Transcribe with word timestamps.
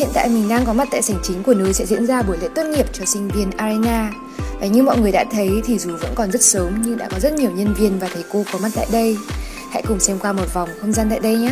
Hiện 0.00 0.08
tại 0.14 0.28
mình 0.28 0.48
đang 0.48 0.66
có 0.66 0.72
mặt 0.72 0.88
tại 0.90 1.02
sảnh 1.02 1.18
chính 1.22 1.42
của 1.42 1.54
nơi 1.54 1.72
sẽ 1.72 1.86
diễn 1.86 2.06
ra 2.06 2.22
buổi 2.22 2.36
lễ 2.40 2.48
tốt 2.54 2.62
nghiệp 2.64 2.86
cho 2.92 3.04
sinh 3.04 3.28
viên 3.28 3.50
Arena. 3.50 4.12
Và 4.60 4.66
như 4.66 4.82
mọi 4.82 4.98
người 4.98 5.12
đã 5.12 5.24
thấy 5.32 5.50
thì 5.64 5.78
dù 5.78 5.96
vẫn 5.96 6.12
còn 6.14 6.30
rất 6.30 6.42
sớm 6.42 6.82
nhưng 6.84 6.96
đã 6.96 7.08
có 7.12 7.20
rất 7.20 7.32
nhiều 7.32 7.50
nhân 7.50 7.74
viên 7.74 7.98
và 7.98 8.08
thầy 8.12 8.24
cô 8.32 8.44
có 8.52 8.58
mặt 8.62 8.68
tại 8.74 8.86
đây. 8.92 9.16
Hãy 9.70 9.82
cùng 9.88 10.00
xem 10.00 10.18
qua 10.18 10.32
một 10.32 10.54
vòng 10.54 10.68
không 10.80 10.92
gian 10.92 11.10
tại 11.10 11.20
đây 11.20 11.34
nhé. 11.34 11.50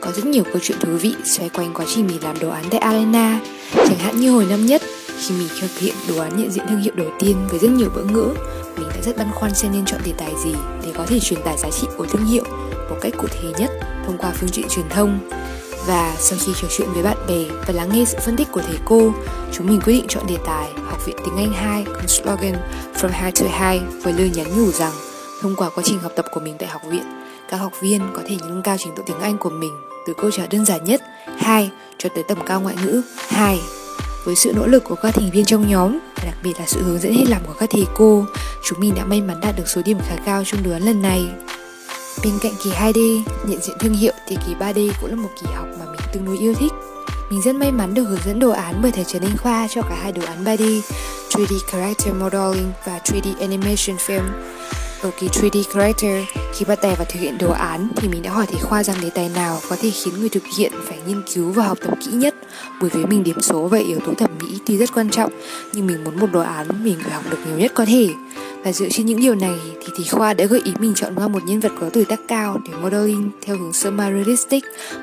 Có 0.00 0.10
rất 0.16 0.26
nhiều 0.26 0.44
câu 0.44 0.58
chuyện 0.62 0.78
thú 0.80 0.92
vị 0.92 1.14
xoay 1.24 1.48
quanh 1.48 1.74
quá 1.74 1.84
trình 1.94 2.06
mình 2.06 2.22
làm 2.22 2.38
đồ 2.38 2.48
án 2.48 2.64
tại 2.70 2.80
Arena. 2.80 3.40
Chẳng 3.74 3.98
hạn 3.98 4.20
như 4.20 4.30
hồi 4.30 4.46
năm 4.50 4.66
nhất, 4.66 4.82
khi 5.18 5.34
mình 5.38 5.48
thực 5.60 5.78
hiện 5.78 5.94
đồ 6.08 6.22
án 6.22 6.36
nhận 6.36 6.50
diện 6.50 6.64
thương 6.68 6.80
hiệu 6.80 6.92
đầu 6.96 7.08
tiên 7.18 7.36
với 7.50 7.58
rất 7.58 7.70
nhiều 7.70 7.88
bỡ 7.94 8.02
ngỡ, 8.02 8.28
mình 8.76 8.88
đã 8.88 9.02
rất 9.02 9.16
băn 9.16 9.30
khoăn 9.34 9.54
xem 9.54 9.72
nên 9.72 9.84
chọn 9.84 10.00
đề 10.04 10.12
tài 10.18 10.32
gì 10.44 10.54
để 10.82 10.92
có 10.94 11.06
thể 11.06 11.20
truyền 11.20 11.42
tải 11.42 11.56
giá 11.58 11.70
trị 11.70 11.86
của 11.96 12.06
thương 12.06 12.26
hiệu 12.26 12.44
một 12.90 12.96
cách 13.00 13.12
cụ 13.18 13.28
thể 13.30 13.52
nhất 13.58 13.70
thông 14.06 14.18
qua 14.18 14.32
phương 14.34 14.50
tiện 14.52 14.68
truyền 14.68 14.88
thông. 14.88 15.30
Và 15.86 16.16
sau 16.18 16.38
khi 16.46 16.52
trò 16.62 16.68
chuyện 16.76 16.88
với 16.92 17.02
bạn 17.02 17.16
bè 17.28 17.44
và 17.66 17.74
lắng 17.74 17.88
nghe 17.92 18.04
sự 18.04 18.18
phân 18.20 18.36
tích 18.36 18.48
của 18.52 18.62
thầy 18.66 18.78
cô, 18.84 19.12
chúng 19.52 19.66
mình 19.66 19.80
quyết 19.84 19.92
định 19.92 20.06
chọn 20.08 20.26
đề 20.26 20.36
tài 20.46 20.68
Học 20.86 21.06
viện 21.06 21.16
tiếng 21.24 21.36
Anh 21.36 21.52
2 21.52 21.84
cùng 21.84 22.08
slogan 22.08 22.54
From 22.94 23.24
High 23.24 23.34
to 23.34 23.46
High 23.46 23.82
với 24.02 24.12
lời 24.12 24.30
nhắn 24.34 24.46
nhủ 24.56 24.70
rằng 24.70 24.92
thông 25.42 25.56
qua 25.56 25.70
quá 25.74 25.84
trình 25.86 25.98
học 25.98 26.12
tập 26.16 26.24
của 26.32 26.40
mình 26.40 26.56
tại 26.58 26.68
học 26.68 26.82
viện, 26.90 27.04
các 27.50 27.56
học 27.56 27.72
viên 27.80 28.00
có 28.14 28.22
thể 28.28 28.36
nâng 28.40 28.62
cao 28.62 28.76
trình 28.78 28.94
độ 28.96 29.02
tiếng 29.06 29.20
Anh 29.20 29.38
của 29.38 29.50
mình 29.50 29.72
từ 30.06 30.14
câu 30.14 30.30
trả 30.30 30.46
đơn 30.46 30.64
giản 30.64 30.84
nhất 30.84 31.02
hai 31.38 31.70
cho 31.98 32.08
tới 32.14 32.24
tầm 32.28 32.38
cao 32.46 32.60
ngoại 32.60 32.76
ngữ 32.84 33.02
hai 33.28 33.60
với 34.24 34.36
sự 34.36 34.52
nỗ 34.56 34.66
lực 34.66 34.84
của 34.84 34.94
các 34.94 35.14
thành 35.14 35.30
viên 35.30 35.44
trong 35.44 35.70
nhóm 35.70 35.98
và 36.16 36.24
đặc 36.24 36.34
biệt 36.42 36.52
là 36.58 36.66
sự 36.66 36.82
hướng 36.82 37.00
dẫn 37.00 37.12
hết 37.12 37.24
lòng 37.28 37.42
của 37.46 37.54
các 37.58 37.70
thầy 37.72 37.86
cô, 37.94 38.24
chúng 38.64 38.80
mình 38.80 38.94
đã 38.94 39.04
may 39.04 39.20
mắn 39.20 39.40
đạt 39.40 39.56
được 39.56 39.68
số 39.68 39.82
điểm 39.84 39.98
khá 40.08 40.16
cao 40.26 40.42
trong 40.46 40.62
đồ 40.62 40.72
án 40.72 40.82
lần 40.82 41.02
này. 41.02 41.26
Bên 42.24 42.32
cạnh 42.42 42.52
kỳ 42.64 42.70
2D, 42.70 43.22
nhận 43.46 43.60
diện 43.62 43.76
thương 43.80 43.94
hiệu 43.94 44.12
thì 44.28 44.36
kỳ 44.46 44.54
3D 44.54 44.90
cũng 45.00 45.10
là 45.10 45.16
một 45.16 45.30
kỳ 45.40 45.46
học 45.54 45.66
mà 45.78 45.84
mình 45.84 46.00
tương 46.12 46.24
đối 46.24 46.38
yêu 46.38 46.54
thích. 46.54 46.72
Mình 47.30 47.42
rất 47.42 47.54
may 47.54 47.72
mắn 47.72 47.94
được 47.94 48.04
hướng 48.04 48.20
dẫn 48.26 48.38
đồ 48.38 48.50
án 48.50 48.80
bởi 48.82 48.92
thầy 48.92 49.04
Trần 49.04 49.22
Anh 49.22 49.36
Khoa 49.36 49.68
cho 49.70 49.82
cả 49.82 49.98
hai 50.02 50.12
đồ 50.12 50.22
án 50.26 50.44
3D, 50.44 50.80
3D 51.30 51.58
Character 51.72 52.14
Modeling 52.14 52.72
và 52.86 53.00
3D 53.04 53.40
Animation 53.40 53.96
Film. 53.96 54.22
Ở 55.02 55.10
kỳ 55.20 55.28
3D 55.28 55.62
Character, 55.72 56.24
khi 56.54 56.64
bắt 56.64 56.80
tay 56.82 56.94
vào 56.96 57.06
thực 57.08 57.20
hiện 57.20 57.38
đồ 57.38 57.50
án 57.50 57.88
thì 57.96 58.08
mình 58.08 58.22
đã 58.22 58.30
hỏi 58.30 58.46
thầy 58.46 58.60
Khoa 58.60 58.82
rằng 58.82 58.96
đề 59.02 59.10
tài 59.10 59.28
nào 59.28 59.58
có 59.68 59.76
thể 59.80 59.90
khiến 59.90 60.14
người 60.20 60.28
thực 60.28 60.42
hiện 60.58 60.72
phải 60.84 60.98
nghiên 61.06 61.22
cứu 61.34 61.52
và 61.52 61.64
học 61.64 61.78
tập 61.80 61.98
kỹ 62.04 62.12
nhất 62.12 62.34
bởi 62.80 62.90
với 62.90 63.06
mình 63.06 63.22
điểm 63.22 63.40
số 63.40 63.68
và 63.68 63.78
yếu 63.78 63.98
tố 64.06 64.14
thẩm 64.14 64.30
mỹ 64.40 64.58
thì 64.66 64.78
rất 64.78 64.94
quan 64.94 65.10
trọng 65.10 65.32
nhưng 65.72 65.86
mình 65.86 66.04
muốn 66.04 66.20
một 66.20 66.26
đồ 66.32 66.40
án 66.40 66.66
mình 66.84 66.98
phải 67.02 67.12
học 67.12 67.24
được 67.30 67.38
nhiều 67.46 67.58
nhất 67.58 67.72
có 67.74 67.84
thể 67.84 68.08
và 68.64 68.72
dựa 68.72 68.88
trên 68.90 69.06
những 69.06 69.20
điều 69.20 69.34
này 69.34 69.54
thì 69.80 69.92
thầy 69.96 70.04
Khoa 70.04 70.34
đã 70.34 70.44
gợi 70.44 70.60
ý 70.64 70.72
mình 70.78 70.94
chọn 70.94 71.14
ra 71.14 71.28
một 71.28 71.44
nhân 71.46 71.60
vật 71.60 71.72
có 71.80 71.90
tuổi 71.92 72.04
tác 72.04 72.20
cao 72.28 72.60
để 72.66 72.78
modeling 72.82 73.30
theo 73.42 73.56
hướng 73.56 73.72
semi-realistic 73.72 74.60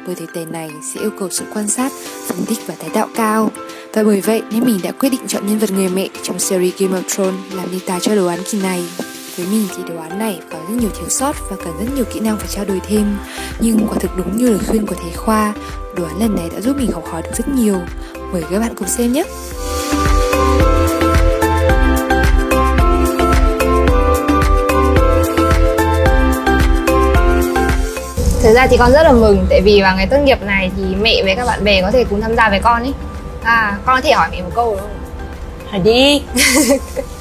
bởi 0.08 0.16
đề 0.16 0.26
tài 0.34 0.46
này 0.46 0.70
sẽ 0.94 1.02
yêu 1.02 1.12
cầu 1.20 1.30
sự 1.30 1.46
quan 1.54 1.68
sát, 1.68 1.92
phân 2.28 2.46
tích 2.46 2.58
và 2.68 2.76
tái 2.80 2.90
tạo 2.94 3.08
cao. 3.16 3.52
Và 3.94 4.04
bởi 4.04 4.22
vậy 4.22 4.42
nên 4.52 4.64
mình 4.64 4.80
đã 4.84 4.92
quyết 4.92 5.10
định 5.10 5.22
chọn 5.28 5.48
nhân 5.48 5.60
vật 5.60 5.72
người 5.72 5.90
mẹ 5.90 6.10
trong 6.24 6.40
series 6.40 6.78
Game 6.78 7.02
of 7.02 7.04
Thrones 7.08 7.54
làm 7.54 7.72
đề 7.72 7.80
tài 7.86 8.00
cho 8.00 8.16
đồ 8.16 8.28
án 8.28 8.40
kỳ 8.52 8.62
này. 8.62 8.86
Với 9.38 9.46
mình 9.48 9.68
thì 9.78 9.84
đồ 9.94 10.02
án 10.02 10.20
này 10.20 10.40
có 10.52 10.58
rất 10.70 10.76
nhiều 10.80 10.90
thiếu 10.90 11.10
sót 11.10 11.36
và 11.50 11.56
cần 11.64 11.74
rất 11.80 11.94
nhiều 11.96 12.06
kỹ 12.14 12.20
năng 12.20 12.38
phải 12.38 12.48
trao 12.48 12.66
đổi 12.66 12.82
thêm. 12.88 13.18
Nhưng 13.60 13.88
quả 13.88 13.98
thực 14.00 14.18
đúng 14.18 14.38
như 14.38 14.50
lời 14.50 14.60
khuyên 14.68 14.86
của 14.86 14.96
thầy 15.02 15.12
Khoa 15.12 15.54
Đồ 15.96 16.04
án 16.04 16.20
lần 16.20 16.36
này 16.36 16.50
đã 16.54 16.62
giúp 16.62 16.78
mình 16.78 16.92
học 16.92 17.04
hỏi 17.06 17.22
được 17.22 17.30
rất 17.38 17.48
nhiều. 17.48 17.76
Mời 18.32 18.44
các 18.52 18.60
bạn 18.60 18.76
cùng 18.76 18.88
xem 18.88 19.14
nhé. 19.14 19.24
Thực 28.42 28.54
ra 28.54 28.68
thì 28.68 28.78
con 28.78 28.92
rất 28.92 29.04
là 29.04 29.12
mừng 29.12 29.46
tại 29.50 29.62
vì 29.62 29.82
vào 29.82 29.96
ngày 29.96 30.08
tốt 30.08 30.18
nghiệp 30.24 30.42
này 30.42 30.72
thì 30.78 30.84
mẹ 30.96 31.24
với 31.24 31.36
các 31.36 31.46
bạn 31.46 31.64
bè 31.64 31.82
có 31.82 31.92
thể 31.92 32.04
cùng 32.10 32.22
tham 32.22 32.36
gia 32.36 32.50
với 32.50 32.60
con 32.60 32.82
ấy 32.82 32.94
À, 33.44 33.78
con 33.86 33.96
có 33.96 34.02
thể 34.02 34.12
hỏi 34.12 34.28
mẹ 34.32 34.42
một 34.42 34.52
câu 34.56 34.72
được 34.72 34.82
không? 34.82 34.90
Hỏi 35.72 35.80
đi 35.80 36.22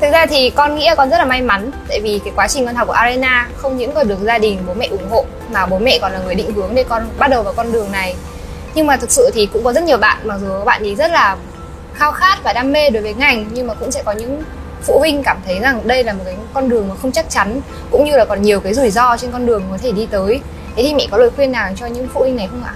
Thực 0.00 0.10
ra 0.12 0.26
thì 0.26 0.50
con 0.50 0.74
nghĩ 0.74 0.86
là 0.86 0.94
con 0.94 1.10
rất 1.10 1.18
là 1.18 1.24
may 1.24 1.42
mắn, 1.42 1.70
Tại 1.88 2.00
vì 2.00 2.20
cái 2.24 2.32
quá 2.36 2.48
trình 2.48 2.66
con 2.66 2.74
học 2.74 2.86
của 2.86 2.92
Arena 2.92 3.48
không 3.56 3.76
những 3.76 3.92
còn 3.92 4.08
được 4.08 4.18
gia 4.22 4.38
đình, 4.38 4.58
bố 4.66 4.74
mẹ 4.74 4.86
ủng 4.86 5.10
hộ, 5.10 5.24
Mà 5.52 5.66
bố 5.66 5.78
mẹ 5.78 5.98
còn 5.98 6.12
là 6.12 6.18
người 6.18 6.34
định 6.34 6.52
hướng 6.54 6.74
để 6.74 6.84
con 6.88 7.08
bắt 7.18 7.28
đầu 7.30 7.42
vào 7.42 7.52
con 7.56 7.72
đường 7.72 7.92
này 7.92 8.14
Nhưng 8.74 8.86
mà 8.86 8.96
thực 8.96 9.10
sự 9.10 9.30
thì 9.34 9.46
cũng 9.52 9.64
có 9.64 9.72
rất 9.72 9.82
nhiều 9.82 9.98
bạn, 9.98 10.18
Mặc 10.24 10.38
dù 10.40 10.48
các 10.58 10.64
bạn 10.64 10.82
ấy 10.82 10.94
rất 10.94 11.10
là 11.10 11.36
khao 11.94 12.12
khát 12.12 12.38
và 12.42 12.52
đam 12.52 12.72
mê 12.72 12.90
đối 12.90 13.02
với 13.02 13.14
ngành, 13.14 13.46
Nhưng 13.52 13.66
mà 13.66 13.74
cũng 13.74 13.90
sẽ 13.90 14.02
có 14.02 14.12
những 14.12 14.42
phụ 14.82 14.98
huynh 14.98 15.22
cảm 15.22 15.36
thấy 15.46 15.60
rằng 15.60 15.80
đây 15.84 16.04
là 16.04 16.12
một 16.12 16.22
cái 16.24 16.36
con 16.54 16.68
đường 16.68 16.88
mà 16.88 16.94
không 17.02 17.12
chắc 17.12 17.30
chắn, 17.30 17.60
Cũng 17.90 18.04
như 18.04 18.16
là 18.16 18.24
còn 18.24 18.42
nhiều 18.42 18.60
cái 18.60 18.74
rủi 18.74 18.90
ro 18.90 19.16
trên 19.16 19.30
con 19.30 19.46
đường 19.46 19.62
có 19.70 19.78
thể 19.82 19.92
đi 19.92 20.06
tới 20.10 20.40
Thế 20.76 20.82
thì 20.82 20.94
mẹ 20.94 21.06
có 21.10 21.18
lời 21.18 21.30
khuyên 21.36 21.52
nào 21.52 21.72
cho 21.76 21.86
những 21.86 22.08
phụ 22.14 22.20
huynh 22.20 22.36
này 22.36 22.48
không 22.50 22.64
ạ? 22.64 22.74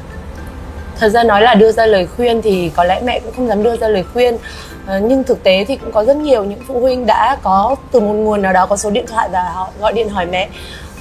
Thật 1.01 1.09
ra 1.09 1.23
nói 1.25 1.43
là 1.43 1.55
đưa 1.55 1.73
ra 1.73 1.87
lời 1.87 2.07
khuyên 2.17 2.43
thì 2.43 2.71
có 2.77 2.85
lẽ 2.85 3.01
mẹ 3.05 3.21
cũng 3.21 3.33
không 3.37 3.49
dám 3.49 3.63
đưa 3.63 3.77
ra 3.77 3.89
lời 3.89 4.05
khuyên. 4.13 4.39
À, 4.87 4.99
Nhưng 4.99 5.25
thực 5.25 5.43
tế 5.43 5.65
thì 5.65 5.77
cũng 5.77 5.93
có 5.93 6.05
rất 6.05 6.17
nhiều 6.17 6.45
những 6.45 6.61
phụ 6.69 6.81
huynh 6.81 7.07
đã 7.07 7.37
có 7.43 7.77
từ 7.93 8.01
một 8.01 8.13
nguồn 8.13 8.43
nào 8.43 8.53
đó 8.53 8.67
có 8.67 8.77
số 8.77 8.91
điện 8.91 9.07
thoại 9.07 9.29
và 9.33 9.43
họ 9.55 9.69
gọi 9.81 9.93
điện 9.93 10.09
hỏi 10.09 10.27
mẹ. 10.27 10.49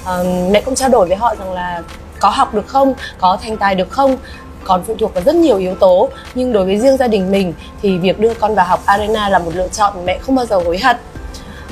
À, 0.04 0.18
Mẹ 0.50 0.60
cũng 0.60 0.74
trao 0.74 0.88
đổi 0.88 1.08
với 1.08 1.16
họ 1.16 1.34
rằng 1.38 1.52
là 1.52 1.82
có 2.20 2.28
học 2.28 2.54
được 2.54 2.66
không, 2.66 2.94
có 3.18 3.38
thành 3.42 3.56
tài 3.56 3.74
được 3.74 3.90
không? 3.90 4.16
Còn 4.64 4.82
phụ 4.86 4.96
thuộc 5.00 5.14
vào 5.14 5.24
rất 5.24 5.34
nhiều 5.34 5.56
yếu 5.58 5.74
tố. 5.74 6.08
Nhưng 6.34 6.52
đối 6.52 6.64
với 6.64 6.80
riêng 6.80 6.96
gia 6.96 7.06
đình 7.08 7.30
mình 7.30 7.54
thì 7.82 7.98
việc 7.98 8.20
đưa 8.20 8.34
con 8.34 8.54
vào 8.54 8.66
học 8.66 8.80
arena 8.86 9.28
là 9.28 9.38
một 9.38 9.50
lựa 9.54 9.68
chọn 9.68 10.04
mẹ 10.04 10.18
không 10.18 10.34
bao 10.34 10.46
giờ 10.46 10.56
hối 10.56 10.78
hận. 10.78 10.96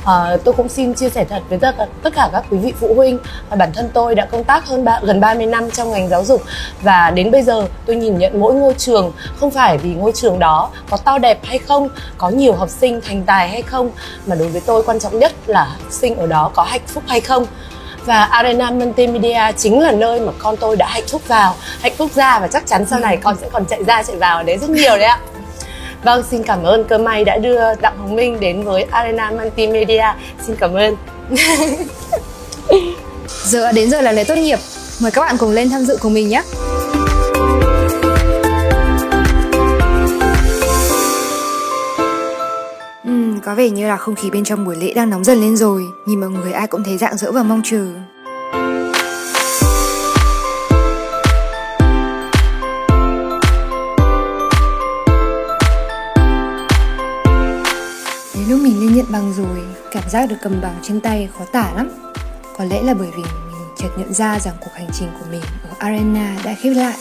À, 0.04 0.36
tôi 0.44 0.54
cũng 0.54 0.68
xin 0.68 0.94
chia 0.94 1.08
sẻ 1.08 1.24
thật 1.24 1.42
với 1.48 1.58
tất 1.58 1.74
cả, 1.78 1.86
tất 2.02 2.12
cả 2.14 2.28
các 2.32 2.44
quý 2.50 2.58
vị 2.58 2.72
phụ 2.80 2.94
huynh. 2.94 3.18
Và 3.50 3.56
bản 3.56 3.72
thân 3.74 3.90
tôi 3.94 4.14
đã 4.14 4.26
công 4.26 4.44
tác 4.44 4.66
hơn 4.66 4.84
ba, 4.84 5.00
gần 5.02 5.20
30 5.20 5.46
năm 5.46 5.70
trong 5.70 5.90
ngành 5.90 6.08
giáo 6.08 6.24
dục. 6.24 6.42
Và 6.82 7.10
đến 7.10 7.30
bây 7.30 7.42
giờ 7.42 7.66
tôi 7.86 7.96
nhìn 7.96 8.18
nhận 8.18 8.40
mỗi 8.40 8.54
ngôi 8.54 8.74
trường 8.74 9.12
không 9.36 9.50
phải 9.50 9.78
vì 9.78 9.94
ngôi 9.94 10.12
trường 10.12 10.38
đó 10.38 10.70
có 10.90 10.96
to 10.96 11.18
đẹp 11.18 11.38
hay 11.44 11.58
không, 11.58 11.88
có 12.18 12.28
nhiều 12.28 12.52
học 12.52 12.68
sinh 12.68 13.00
thành 13.00 13.22
tài 13.22 13.48
hay 13.48 13.62
không 13.62 13.90
mà 14.26 14.34
đối 14.34 14.48
với 14.48 14.60
tôi 14.66 14.82
quan 14.82 14.98
trọng 14.98 15.18
nhất 15.18 15.32
là 15.46 15.64
học 15.64 15.90
sinh 15.90 16.16
ở 16.16 16.26
đó 16.26 16.50
có 16.54 16.62
hạnh 16.62 16.86
phúc 16.86 17.02
hay 17.06 17.20
không. 17.20 17.46
Và 18.04 18.24
Arena 18.24 18.70
Multimedia 18.70 19.52
chính 19.56 19.80
là 19.80 19.92
nơi 19.92 20.20
mà 20.20 20.32
con 20.38 20.56
tôi 20.56 20.76
đã 20.76 20.86
hạnh 20.88 21.06
phúc 21.08 21.22
vào, 21.28 21.54
hạnh 21.80 21.92
phúc 21.98 22.10
ra 22.14 22.38
và 22.38 22.48
chắc 22.48 22.66
chắn 22.66 22.86
sau 22.86 22.98
này 22.98 23.16
con 23.16 23.36
sẽ 23.40 23.48
còn 23.52 23.66
chạy 23.66 23.84
ra 23.84 24.02
chạy 24.02 24.16
vào 24.16 24.36
ở 24.36 24.42
đấy 24.42 24.58
rất 24.58 24.70
nhiều 24.70 24.96
đấy 24.96 25.04
ạ. 25.04 25.18
Vâng, 26.04 26.22
xin 26.30 26.42
cảm 26.42 26.62
ơn 26.62 26.84
cơ 26.84 26.98
may 26.98 27.24
đã 27.24 27.38
đưa 27.38 27.74
Đặng 27.80 27.98
Hồng 27.98 28.16
Minh 28.16 28.40
đến 28.40 28.62
với 28.62 28.82
Arena 28.82 29.30
Multimedia. 29.30 30.04
Xin 30.46 30.56
cảm 30.56 30.74
ơn. 30.74 30.96
giờ 33.44 33.72
đến 33.72 33.90
giờ 33.90 34.00
là 34.00 34.12
lễ 34.12 34.24
tốt 34.24 34.34
nghiệp. 34.34 34.58
Mời 35.02 35.10
các 35.10 35.20
bạn 35.20 35.36
cùng 35.38 35.50
lên 35.50 35.70
tham 35.70 35.84
dự 35.84 35.96
cùng 36.00 36.14
mình 36.14 36.28
nhé. 36.28 36.42
Uhm, 43.08 43.40
có 43.44 43.54
vẻ 43.54 43.70
như 43.70 43.88
là 43.88 43.96
không 43.96 44.14
khí 44.14 44.30
bên 44.30 44.44
trong 44.44 44.64
buổi 44.64 44.76
lễ 44.76 44.92
đang 44.94 45.10
nóng 45.10 45.24
dần 45.24 45.40
lên 45.40 45.56
rồi 45.56 45.82
Nhìn 46.06 46.20
mọi 46.20 46.30
người 46.30 46.52
ai 46.52 46.66
cũng 46.66 46.84
thấy 46.84 46.98
rạng 46.98 47.16
rỡ 47.16 47.32
và 47.32 47.42
mong 47.42 47.62
chờ 47.64 47.86
lúc 58.52 58.60
mình 58.62 58.80
lên 58.80 58.96
nhận 58.96 59.06
bằng 59.12 59.32
rồi 59.36 59.62
Cảm 59.92 60.02
giác 60.10 60.26
được 60.26 60.36
cầm 60.42 60.60
bằng 60.60 60.74
trên 60.82 61.00
tay 61.00 61.28
khó 61.38 61.44
tả 61.52 61.72
lắm. 61.76 61.88
Có 62.58 62.64
lẽ 62.64 62.82
là 62.82 62.94
bởi 62.94 63.08
vì 63.16 63.22
mình 63.22 63.68
chợt 63.78 63.88
nhận 63.98 64.14
ra 64.14 64.38
rằng 64.38 64.54
cuộc 64.60 64.70
hành 64.74 64.88
trình 64.92 65.08
của 65.20 65.26
mình 65.30 65.40
ở 65.62 65.74
Arena 65.78 66.36
đã 66.44 66.54
khép 66.54 66.76
lại. 66.76 66.96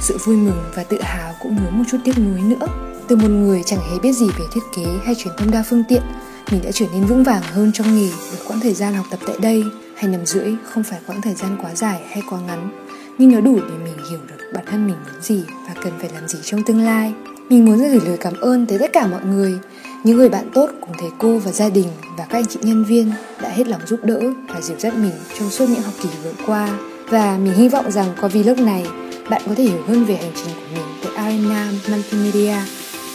Sự 0.00 0.18
vui 0.24 0.36
mừng 0.36 0.64
và 0.74 0.84
tự 0.84 1.02
hào 1.02 1.34
cũng 1.42 1.56
nhớ 1.56 1.70
một 1.70 1.84
chút 1.90 1.98
tiếc 2.04 2.18
nuối 2.18 2.40
nữa. 2.40 2.66
Từ 3.08 3.16
một 3.16 3.28
người 3.28 3.62
chẳng 3.66 3.80
hề 3.90 3.98
biết 3.98 4.12
gì 4.12 4.26
về 4.38 4.44
thiết 4.54 4.60
kế 4.76 4.84
hay 5.04 5.14
truyền 5.14 5.34
thông 5.38 5.50
đa 5.50 5.64
phương 5.70 5.84
tiện, 5.88 6.02
mình 6.50 6.60
đã 6.64 6.70
trở 6.74 6.86
nên 6.92 7.04
vững 7.04 7.24
vàng 7.24 7.42
hơn 7.42 7.72
trong 7.74 7.94
nghề 7.96 8.08
với 8.30 8.40
quãng 8.48 8.60
thời 8.60 8.74
gian 8.74 8.94
học 8.94 9.06
tập 9.10 9.20
tại 9.26 9.36
đây. 9.40 9.64
hay 9.96 10.10
năm 10.10 10.26
rưỡi 10.26 10.54
không 10.64 10.82
phải 10.82 11.00
quãng 11.06 11.22
thời 11.22 11.34
gian 11.34 11.56
quá 11.62 11.74
dài 11.74 12.00
hay 12.10 12.22
quá 12.30 12.40
ngắn, 12.40 12.83
nhưng 13.18 13.32
nó 13.32 13.40
đủ 13.40 13.56
để 13.56 13.74
mình 13.84 14.06
hiểu 14.10 14.18
được 14.28 14.44
bản 14.54 14.64
thân 14.66 14.86
mình 14.86 14.96
muốn 15.04 15.22
gì 15.22 15.44
và 15.68 15.74
cần 15.82 15.92
phải 16.00 16.10
làm 16.14 16.28
gì 16.28 16.38
trong 16.42 16.62
tương 16.66 16.80
lai. 16.80 17.12
Mình 17.48 17.64
muốn 17.64 17.78
gửi 17.78 18.00
lời 18.06 18.16
cảm 18.20 18.40
ơn 18.40 18.66
tới 18.66 18.78
tất 18.78 18.92
cả 18.92 19.06
mọi 19.06 19.20
người, 19.24 19.58
những 20.04 20.16
người 20.16 20.28
bạn 20.28 20.50
tốt 20.54 20.70
cùng 20.80 20.92
thầy 20.98 21.10
cô 21.18 21.38
và 21.38 21.52
gia 21.52 21.68
đình 21.68 21.88
và 22.18 22.24
các 22.24 22.38
anh 22.38 22.46
chị 22.46 22.58
nhân 22.62 22.84
viên 22.84 23.12
đã 23.42 23.48
hết 23.48 23.68
lòng 23.68 23.80
giúp 23.86 24.00
đỡ 24.02 24.20
và 24.48 24.60
dìu 24.60 24.76
dắt 24.78 24.94
mình 24.94 25.12
trong 25.38 25.50
suốt 25.50 25.68
những 25.68 25.82
học 25.82 25.94
kỳ 26.02 26.08
vừa 26.24 26.32
qua. 26.46 26.68
Và 27.08 27.38
mình 27.44 27.54
hy 27.54 27.68
vọng 27.68 27.90
rằng 27.90 28.08
qua 28.20 28.28
vlog 28.28 28.64
này, 28.66 28.86
bạn 29.30 29.42
có 29.48 29.54
thể 29.54 29.64
hiểu 29.64 29.82
hơn 29.86 30.04
về 30.04 30.16
hành 30.16 30.32
trình 30.34 30.54
của 30.54 30.74
mình 30.74 30.86
tại 31.02 31.24
Arena 31.24 31.68
Multimedia 31.90 32.56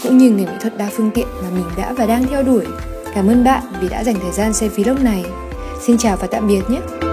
cũng 0.04 0.18
như 0.18 0.30
nghề 0.30 0.46
mỹ 0.46 0.52
thuật 0.62 0.78
đa 0.78 0.90
phương 0.98 1.12
tiện 1.14 1.28
mà 1.44 1.50
mình 1.56 1.66
đã 1.78 1.94
và 1.94 2.06
đang 2.06 2.28
theo 2.28 2.44
đuổi. 2.44 2.66
Cảm 3.16 3.28
ơn 3.28 3.44
bạn 3.44 3.64
vì 3.82 3.90
đã 3.90 4.04
dành 4.04 4.16
thời 4.22 4.32
gian 4.32 4.54
xem 4.54 4.70
vlog 4.76 5.04
này. 5.04 5.26
Xin 5.82 5.98
chào 5.98 6.18
và 6.18 6.28
tạm 6.28 6.48
biệt 6.48 6.62
nhé! 6.70 7.09